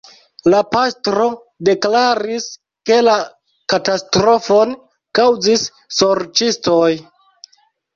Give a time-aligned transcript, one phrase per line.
[0.53, 1.27] La pastro
[1.69, 2.49] deklaris,
[2.91, 3.19] ke la
[3.77, 4.77] katastrofon
[5.23, 5.71] kaŭzis
[6.03, 6.95] sorĉistoj.